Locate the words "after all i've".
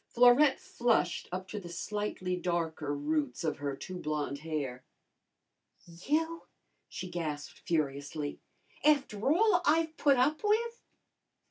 8.83-9.95